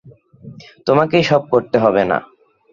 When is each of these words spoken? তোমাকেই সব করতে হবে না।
তোমাকেই 0.85 1.23
সব 1.23 1.41
করতে 1.49 1.77
হবে 1.79 2.03
না। 2.05 2.17